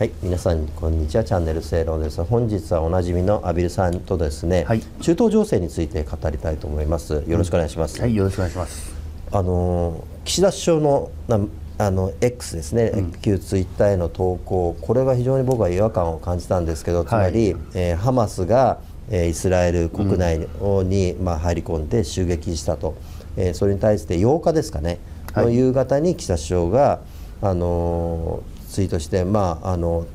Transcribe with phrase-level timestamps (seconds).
[0.00, 1.24] はい、皆さんこんにちは。
[1.24, 2.24] チャンネル正論です。
[2.24, 7.22] 本日はおなじみのアビルさんとですね、はい中東情勢について語りたいと思います。
[7.26, 8.00] よろしくお願いします。
[8.00, 8.94] はい、よろしくお願いします。
[9.30, 11.38] あの岸田首相のな
[11.76, 18.78] あの X ですね、旧ツイッターへの投稿、これが非常に僕は違和感を感じたんですけど、つまり、えーハマスが、
[19.10, 22.94] えーイスラエル国内に、まあ、入り込んで襲撃したと、
[23.36, 24.98] えーそれに対して8日ですかね、
[25.34, 27.00] はいの夕方に岸田首相が、
[27.42, 30.06] あのーツイートして、まああの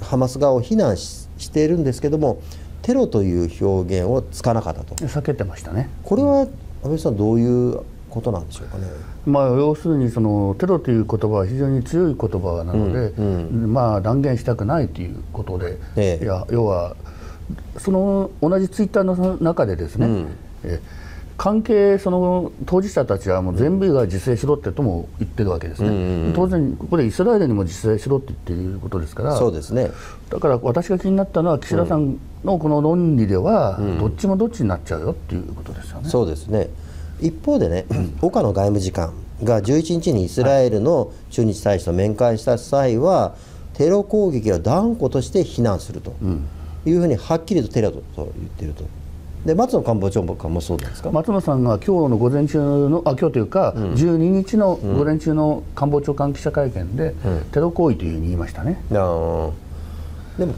[0.00, 2.42] ハマス側を非難ししているんですけども、
[2.82, 4.94] テロという表現をつかなかったと。
[4.96, 5.88] 避けてましたね。
[6.02, 6.48] これは安
[6.84, 7.80] 倍さんどういう
[8.10, 8.84] ことなんでしょうかね。
[9.26, 16.96] まあ要するにそのテロという言葉は非常に強い言葉なので、まあ断言したくないということで、ええいや要は
[17.78, 20.26] その同じツイッターの中でですね、
[20.64, 20.80] え
[21.38, 29.92] 関係その当事者たちはもう全部が自制しろってとも言ってるわけですね、当然ここでイスラエルにも自制しろって言っていることですからそうですね。
[30.30, 36.10] だから私が気になったのは岸田さんのこの論理では、どっちもどっちになっちゃうよっていうことですよね。
[36.10, 36.68] そうですね。
[37.20, 37.86] 一方でね、
[38.20, 39.12] 岡野外務次官
[39.44, 43.36] が11日にイスラエルの駐日大使と面会した際は、
[43.74, 46.12] テロ攻撃を断固として非難すると
[46.84, 48.82] いうふうにはっきりとテロと言っていると。
[49.48, 51.10] で松野官房長官もそうですか？
[51.10, 52.58] 松野さんが今日の午前中
[52.90, 57.14] のあ今日というか、12日の午前中の官房長官記者会見で、
[57.50, 58.78] テロ行為というふうに言いましたね。
[58.90, 59.54] でも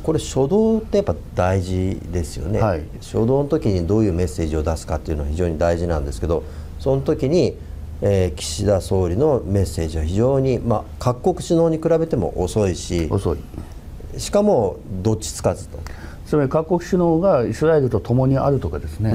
[0.03, 2.83] これ初動ってやっぱ大事ですよね、はい。
[3.01, 6.43] 初動の時にどういうメッセージを出すかっていうのは非常に大事なんですけど
[6.81, 7.57] その時に、
[8.03, 13.39] えー岸田総理のメッセージは非常に、まあ、各国首脳に比べても遅いし遅い。
[14.19, 15.79] しかもどっちつかずと
[16.31, 19.13] つまり各国首脳がイスラエルと共にあるとかですね、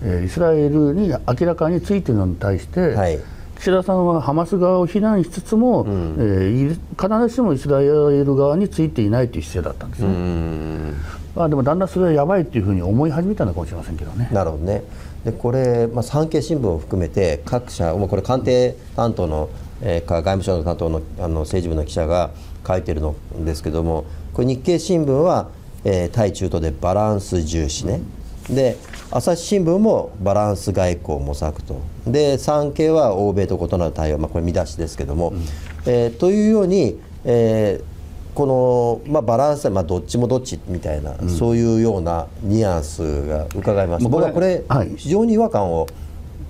[0.00, 3.18] えーイスラエルに明らかについているのに対して、はい。
[3.56, 10.94] 岸田さんはハマス側を非難しつつも、えーい必ずしもイスラエル側についていないという姿勢だったんですね。
[11.34, 14.28] まあ、でもだんだんそれはやばいというふうに思い始めたのかもしれませんけどね。
[14.30, 14.84] なるほどね。
[15.24, 19.50] でこれ、まあ、産経新聞を含めて各社、まあ、これ官邸担当の、
[19.80, 22.30] えーか外務省の担当のあの政治部の記者が
[22.64, 25.48] 書いてるのですけどもこれ日経新聞は、
[25.84, 28.00] えー対中東でバランス重視ね、
[28.48, 28.76] で
[29.10, 31.80] 朝日新聞もバランス外交模索と。
[32.06, 35.32] で産経は欧米と異なる対応、まあ、これ見出しですけども、
[35.86, 37.92] えーというように、えー
[38.34, 44.94] この、まあ、バランス、まあ、どっちもどっちみたいな、そういうようなニュアンスが伺います、まあ僕はこれ、はい。
[44.96, 45.86] 非常に違和感を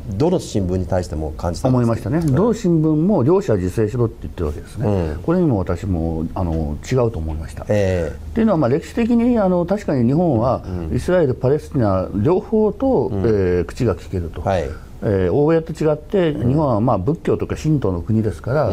[0.09, 5.23] どの新聞に対しても感じた思いましたね、同新聞も両者自制しろって言ってるわけですね、うん。
[5.23, 7.65] これにも私もあの違うと思いました。
[7.69, 14.69] えっていうのはまあ歴史的にあの確かに日本はイスラエル、パレスチナ両方と、えー口が聞けると、はい
[15.03, 18.71] えー欧米と違って日本はまあ仏教とか神道の国ですから、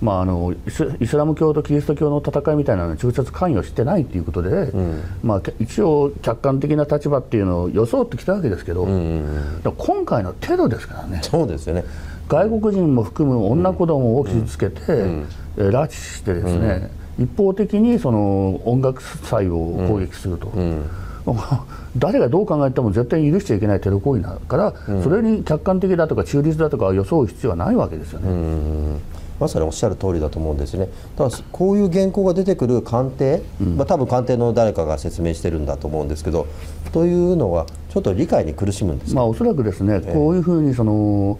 [0.00, 4.72] まあ、あのイスイスラム教とキリスト教の戦いみたいなのに直接関与してないということで、
[5.22, 8.94] まあ、け一応客観的な立場っていうのを装ってきたわけですけど、だか
[9.64, 11.20] ら今回のテロですからね。
[11.22, 11.26] え。
[11.26, 11.84] そうですよね。
[12.28, 20.52] 外国人も含む女子供を傷つけて、えー拉致してですね、一方的にその音楽祭を攻撃すると、
[21.96, 28.98] 誰がどう考えても絶対に許しちゃいけないテロ行為だから、それに客観的だとか中立だとか装う必要はないわけですよね。
[29.40, 33.42] まさにおっしゃる通りだと思うんですよね、ただこういう原稿が出てくる官邸、
[33.76, 36.46] まあ多分官邸の誰かが説明してるんだと思うんですけど、
[36.92, 41.38] というのは、ちょっと理解に苦しむんですか、まあ、おそらくですね、こういうふうにその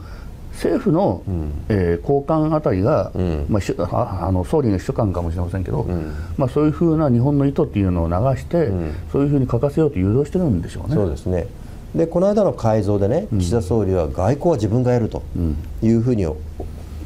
[0.55, 1.23] 政府の、
[1.69, 3.13] えー高官あたりが、
[3.49, 5.87] まあ、しああの総理の秘書官かもしれませんけど、
[6.37, 8.71] まあ、そういうふうな日本の意図っていうのを流して、
[9.13, 10.95] そういうふうに書かせようと誘導してるんでしょうね。
[10.95, 11.47] そうですね。
[11.95, 15.23] でこの間の改造でね、岸田総理は外交は自分がやると
[15.83, 16.27] いうふうに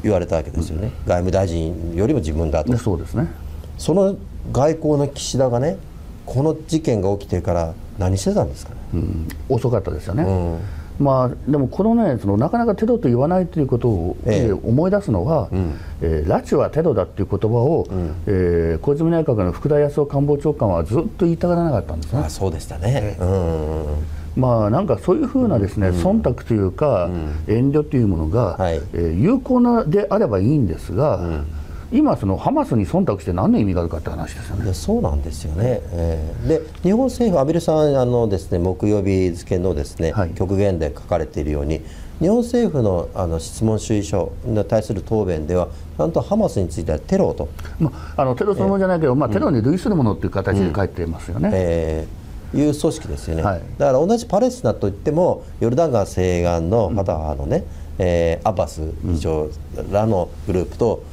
[0.03, 2.71] 言われたわけですよね、外務大臣よりも自分だと。
[2.71, 3.27] で、そうですね。
[3.77, 4.15] その
[4.51, 5.77] 外交の岸田がね、
[6.25, 8.77] この事件が起きてから何してたんですかね。
[8.93, 9.27] うん。
[9.47, 10.25] 遅かったですよね。
[10.99, 14.45] うんまあ、でもこのねそのなかなかテロと言わないということを、ええ。
[14.47, 15.49] えー思い出すのは、
[16.01, 17.87] えー拉致はテロだという言葉を、
[18.27, 22.19] えー小泉内閣の福田康夫官房長官はずっと言いたがらなかったんですね。
[22.25, 24.41] あそうでしたね、うん。
[24.41, 27.09] まあ、なんかそういうふうなですね、忖度というか、
[27.47, 28.81] 遠慮というものが、はい。
[28.93, 31.43] えー有効なであればいいんですが、
[31.91, 34.73] 今、そのハマスに忖度して何の意味があるかって話ですよね。
[34.73, 40.29] そうなんですよね、えーで日本政府、アビルさんあのです、ね、木曜日付のです、ねはい。
[40.31, 41.81] 極限で書かれているように、
[42.19, 47.49] 日本政府のあの質問主意書に対する答弁では、ちゃんとハマスについてはテロと、
[47.79, 51.49] まあ、あのテロそのものじゃないけど、まあ、テロに類するものという形で書いてますよね。
[51.53, 52.19] えー
[52.51, 53.61] いう組織ですよね、はい。
[53.77, 57.63] だから同じパレスチナといっても、ヨルダン川西岸のファタハのね、
[57.99, 59.49] えーアッバス議長
[59.91, 61.03] らのグループと、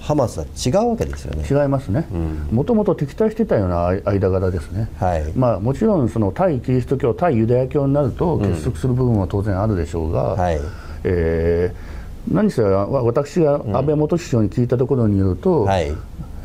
[0.00, 1.44] ハマスは違うわけですよね。
[1.48, 2.06] 違いますね、
[2.50, 5.32] もともと敵対してたような間柄ですね、はい。
[5.34, 10.60] まあ、もちろんその対キリスト教、対ユダヤ教になると結束する部分は当然あるでしょうが、はい。
[11.04, 12.02] えー
[12.32, 15.92] 何せわ私が安倍元首相に聞いたところによると、はい。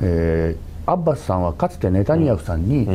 [0.01, 2.87] えーアッバスさんはかつてネタニヤフさんに、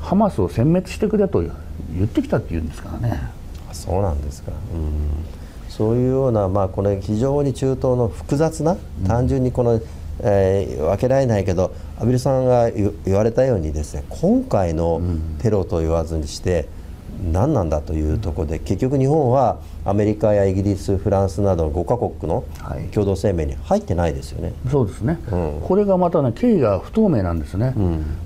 [0.00, 3.22] ハマスを殲滅してくれと言ってきたっていうんですからね。
[3.72, 8.76] そうなんですか、うん、そういうような、まあ、これ非常に中東の複雑な、
[9.06, 9.80] 単純にこの、
[10.20, 15.00] えー分けられないけど畔蒜さんが言われたようにですね今回の
[15.40, 16.68] テロと言わずにして、
[17.32, 22.84] 何なんだというところで結局日本はアメリカやイギリスフランスなどの5カ国のはい。
[22.88, 24.52] 共同声明に入ってないですよね。
[24.70, 25.60] そうですね、うん。
[25.62, 27.74] これがまたね、経緯が不透明なんですね、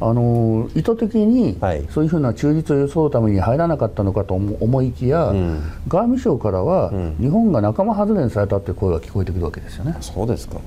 [0.00, 1.86] あの意図的にはい。
[1.90, 5.60] そういうふうな中立を装うために入らなかったのかと思思いきや、ん。
[5.88, 9.96] 外務省からは、日本が仲間外れにされたという声が聞こえてくるわけですよね。
[10.00, 10.58] そうですか、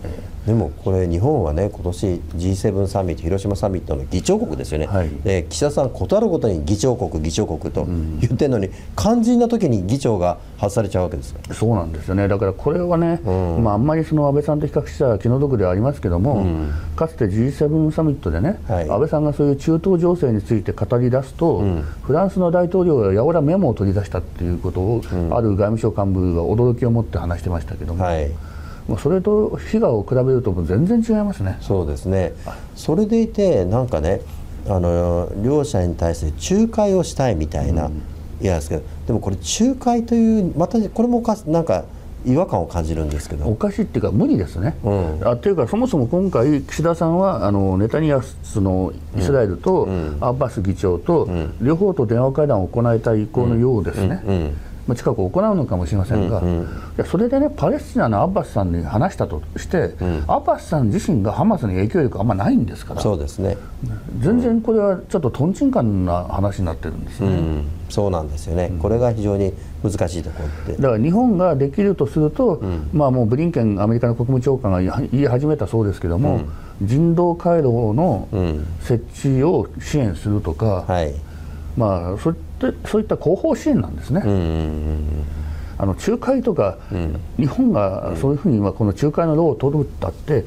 [0.46, 5.10] でもこれ、日本はね、今年 G7 サミット、広島サミットの議長国ですよね、はい。
[5.24, 7.86] で岸田さん、断るごとに議長国、議長国と
[8.20, 16.46] 言ってるのに、肝心な時に議長が外されちゃうわけですかそうなんですよね、だからこれはね、まあ、あんまりその安倍さんと比較したら気の毒ではありますけども、
[16.96, 18.90] かつて G7 サミットでね、はい。
[18.90, 21.64] 安倍さんがそういう中東情勢について語り出すと、
[22.04, 25.02] フランスの大統領がやおらメモを取り出したっていうことを、
[25.32, 28.30] ある外務省幹部が驚きを持って話してましたけども、はい、
[28.88, 31.58] もうそれと比嘉を比べると、もう全然違いますね。
[31.62, 32.34] そうですね、
[32.76, 34.22] それでいて、なんかね、
[34.68, 37.90] あの両者に対して仲介をしたいみたいな、
[38.42, 41.86] いやですけど、でもこれ、仲介という、またこれもかなんか
[42.26, 44.76] 違和感を感じるんですけど、おかしいっていうか、無理ですね。
[44.84, 45.28] うん。
[45.28, 49.88] あっていうか、そもそも今回、岸田さんはあのネタニヤフのイスラエルと、
[50.20, 51.30] アッバス議長と、
[51.62, 54.24] 両方と電話会談を行いたい意向のようですね。
[54.94, 56.44] 近く行うのかもしれませんが、い
[56.98, 59.96] やそれでね、パレスチナのアッバスさんに話したとして、
[60.28, 63.58] アッバスさん自身がハマスに影響力あんまないんですから、そうですね。
[64.20, 67.28] 全然これはちょっととんちんかんな話になってるんですね。
[67.30, 69.54] うん、そうなんですよね、これが非常に
[69.84, 72.62] 難しいところで、だから日本ができるとすると、
[72.94, 76.42] まあ、もうブリンケン、アメリカの国務長官が言い始めたそうですけども、
[76.82, 78.66] 人道回廊のん。
[78.82, 81.14] 設置を支援するとか、はい、
[81.78, 82.45] まあ、そういった
[82.86, 84.22] そういった後方支援なんですね。
[84.24, 85.26] うんうん
[85.78, 86.78] あの仲介とか、
[87.38, 90.46] 日本がそういうふうに今この仲介の労を取るったって、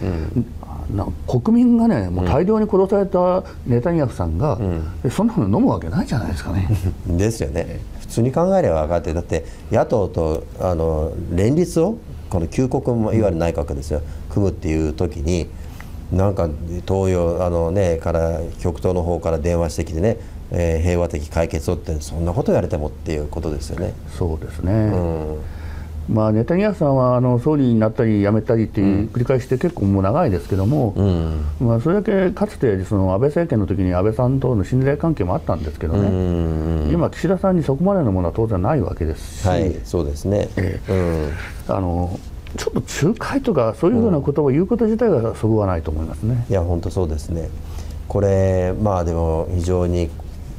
[0.95, 4.59] な国民がねもう大量に殺されたネタニヤフさんが、
[5.05, 6.69] えそんなの飲むわけないじゃないですかね。
[7.09, 11.99] うん、ですよね、普通に考えれば分かって、だって野党とあの連立を、
[12.31, 14.01] この旧国もいわゆる内閣ですよ、
[14.31, 15.49] 組むっていう時に、
[16.11, 16.49] なんか
[16.87, 20.17] 東洋あの、ね、から極東の方から電話してきてね、
[20.51, 23.95] えー平和的解決をって、そんなこと言われてもっていうことですよね。
[24.17, 24.97] そうですね、う
[26.13, 26.15] ん。
[26.15, 31.45] まあ、ネタニヤフさんはあの総理になったり辞めたりっていう繰り返しで結構もう長いですけども、うん。
[31.61, 40.49] まあ、それだけかつてその安倍政権の時に安倍さんとの信頼関係もあったんですけどうね、ん今、岸田さんにそこまでのものは当然ないわけですし、はい、そうですね。
[40.57, 40.81] え
[41.69, 41.75] うん。
[41.77, 42.19] あの
[42.57, 46.47] ちょっと仲介とかそういうふうなことを言うこと自体がそぐわないと思いますね。
[46.49, 47.51] いや本当そうですね、
[48.09, 50.09] これ、まあでも非常に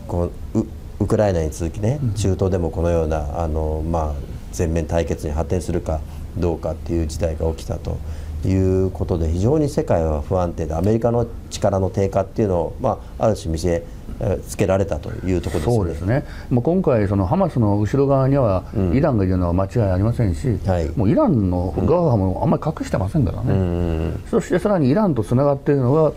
[0.09, 0.65] こうウ
[1.01, 4.13] ウクライナに続きね、中東でもこのようなあの、まあ、
[4.51, 6.01] 全面対決に発展するか
[6.37, 7.97] どうかっていう事態が起きたと
[8.45, 13.99] いうことで、非常に世界は不安定で、アメリカの力の低下っていうのを、まあ、ある種見せえー
[14.41, 15.77] つけられたというところですよね。
[15.77, 20.89] そうですね、もう今回、そのハマスの後ろ側にはイランがいるのは間違いありませんし、はい。
[20.97, 26.11] もうイランの側もあんまり隠してませんからね、うんそしてさらにイランとつながっているのが、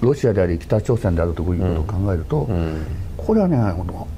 [0.00, 2.48] ロシアであり、北朝鮮であるということを考えると、
[3.16, 3.56] これはね、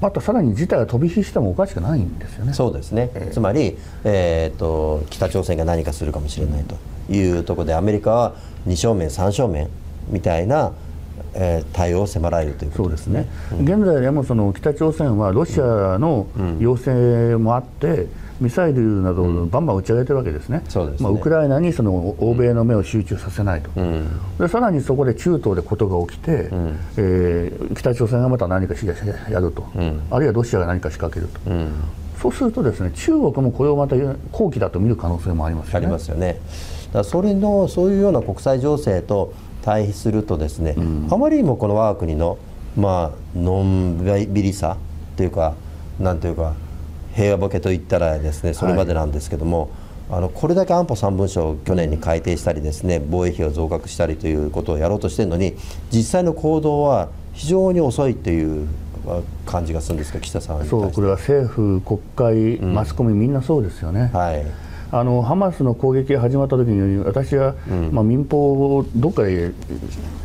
[0.01, 2.53] またさらに事態が飛び火してもおかしくないんですよね。
[2.53, 6.77] そうですね、つまり、えー、と北朝鮮が何かするかもしれないと
[7.11, 8.35] いうところで、アメリカは
[8.67, 9.69] 2正面、3正面
[10.09, 10.71] みたいな、
[11.35, 12.97] えー対応を迫られるということでね。
[12.97, 16.27] そうですすね、現在でもその北朝鮮はロシアの
[16.59, 18.07] 要請もあって、
[18.43, 21.03] ミサイルなどをバンバン打ち上げてるわけですね、そうですね。
[21.03, 23.69] まあ、ウクライナにその欧米の目を集中させないと、
[24.37, 26.49] でさらにそこで中東でことが起きて、
[26.97, 29.65] えー北朝鮮がまた何かしやると、
[30.11, 31.39] あるいはロシアが何か仕掛けると、
[32.21, 33.95] そうするとですね中国もこれをまた
[34.31, 35.77] 好機だと見る可能性もありますよね。
[35.77, 36.39] ありますよね。
[36.91, 39.33] だそれのそういうような国際情勢と
[39.63, 40.75] 対比するとですね、
[41.09, 42.37] あまりにもこの我が国の
[42.75, 44.77] まあのんびりさ
[45.15, 45.55] というか
[45.99, 46.53] なんというか
[47.15, 49.69] 平和ボケといったらですねそれまでなんですけども、
[50.09, 55.55] あのこれだけ安保3文書を去年に改定したりですね防衛費を増額したりということをやろうとしてるのに
[55.91, 58.67] 実際の行動は非常に遅いという
[59.07, 64.09] あ感じがするんですか岸田さんそうこれは政府、国会、マスコミ、みんなそうですよね。
[64.13, 64.45] はい
[64.93, 67.55] ああのハマスの攻撃が始まった時に私は、
[67.91, 69.51] まあ、民放をどっかで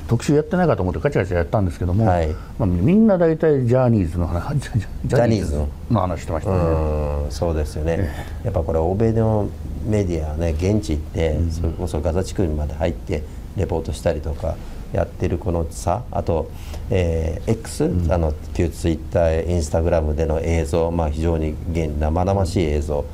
[0.08, 4.70] 特集やってないかと思ってガチャガチャやったんですけども、はい、まあ、みんな大体ジャニーズの話
[5.06, 6.58] ジャニーズの話してましたね。
[7.30, 9.48] そうですよね、えー、やっぱこれ欧米の
[9.86, 13.22] メディアね現地行って、うん、それこそガザ地区にまで入って
[13.56, 14.56] レポートしたりとか
[14.92, 16.50] やってるこの差あと、
[16.90, 21.54] えー、X、うん、あの旧ツイッターインスタグラムでの映像、まあ、非常に
[21.98, 23.04] 生々しい映像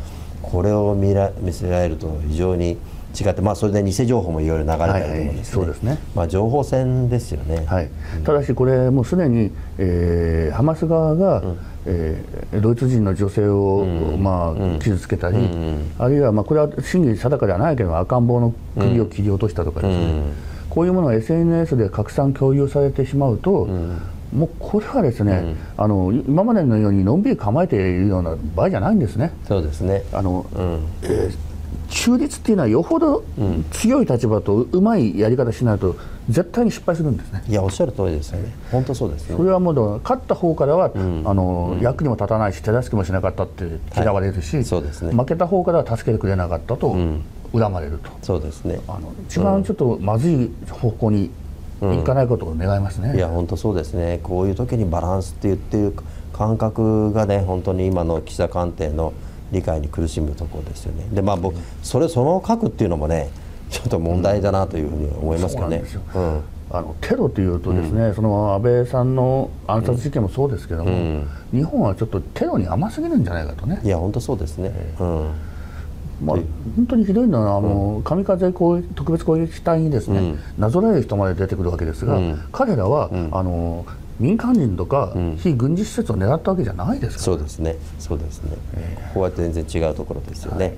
[0.50, 2.78] これを見ら見せられると非常に
[3.14, 5.98] 違って、まあ、それで偽情報もいろいろ流れたりとかですね、はいね。
[6.16, 7.88] まあ、情報戦ですよね、はい、
[8.24, 20.22] ただしこれ、もうすでに、えー、ハマス側が、うん、えー、ドイツ人の女性を、うん、まあ、傷つけたり、うん、あるいは、まあ、これは真偽定かではないけど赤ん坊の首を切り落としたとかですね、
[20.68, 23.68] こういうものが SNS で拡散共有されてしまうと、
[24.34, 29.32] もうこれはですね、うん、あの今までのようにのんびり構えているような場合じゃないんですね。
[29.46, 31.54] そうですねあの、うん、えー
[31.94, 33.24] 中立っていうのはよほど
[33.70, 35.96] 強い立場とうまいやり方しないと
[36.28, 37.44] 絶対に失敗するんですね。
[37.46, 38.52] いやおっしゃる通りですよね。
[38.72, 39.36] 本当そうですね。
[39.36, 43.64] それはもう勝った方からは、うん、あの、うん、役にも立たないし手助けもしなかったって
[43.96, 45.12] 嫌われるし、はい、そうですね。
[45.12, 46.96] 負けた方からは助けてくれなかったと
[47.52, 48.10] 恨まれると。
[48.22, 48.80] そうですね。
[48.88, 51.30] あの一番ちょっとまずい方向に
[51.80, 53.16] 行かないことを願いますね。
[53.16, 54.20] いや本当そうですね。
[54.22, 55.94] こういう時にバランスって言ってる
[56.32, 59.12] 感覚がね本当に今の岸田官邸の
[59.52, 61.06] 理解に苦しむところですよね。
[61.12, 63.30] でまあ僕それその書くっていうのもね
[63.70, 65.84] ちょっと問題だなというふうに思いますけどね。
[66.70, 73.80] あのテロというとですね、うん、その安倍さんの暗殺事件もそうですけども、うん、日本はちょっとテロに甘すぎるんじゃないかとね。
[73.84, 74.72] いや本当そうですね。
[74.98, 75.30] うん
[76.24, 76.36] まあ、
[76.76, 82.18] 本当にひどいのはあの、神風特別攻撃隊にですね、なぞらえる人まで出てくるわけですが、
[82.52, 83.84] 彼らは、あの
[84.20, 87.76] 民間人とか、非軍事施設を狙ったわけじゃないですから、そうですね。
[87.98, 90.66] そうですね、えー、ここは全然違うところですよね。
[90.66, 90.76] はい、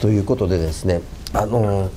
[0.00, 1.00] ということでですね
[1.32, 1.90] あの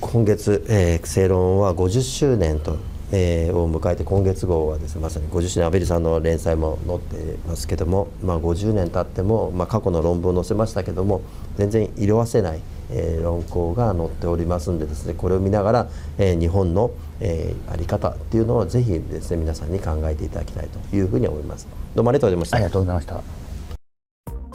[0.00, 2.78] 今月、えー、正論は50周年と
[3.16, 11.22] えー、を迎えて今月号はですねまさに50周年アベリさんの連載も載っていますけども、まあ、50年経っても、まあ、過去の論文を載せましたけども
[11.56, 16.90] 全然色あせない、えー、論考が載っておりますんでですねこれを見ながら、えー、日本の、
[17.20, 21.68] えー、あり方っていうのをぜひですね皆さんに考えていただきたいというふうに思います。
[21.94, 22.56] どうもありがとうございました。
[22.56, 23.44] ありがとうございました。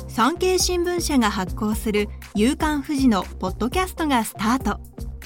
[0.09, 4.79] 産経新聞社が発行する「夕刊富士」のポッドキャストがスタート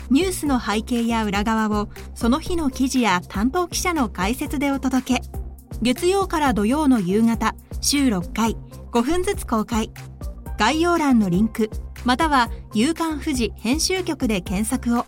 [0.09, 5.21] ニュースの背景や裏側をその日の記事や担当記者の解説でお届け
[5.81, 8.55] 月曜から土曜の夕方週6回
[8.91, 9.91] 5分ずつ公開
[10.57, 11.69] 概要欄のリンク
[12.05, 15.05] または「夕刊富士」編集局で検索を。